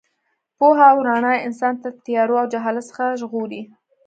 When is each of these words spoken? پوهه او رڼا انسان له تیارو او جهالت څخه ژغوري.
پوهه 0.57 0.85
او 0.93 0.97
رڼا 1.07 1.33
انسان 1.47 1.73
له 1.83 1.89
تیارو 2.05 2.35
او 2.41 2.47
جهالت 2.53 2.85
څخه 2.91 3.05
ژغوري. 3.21 3.61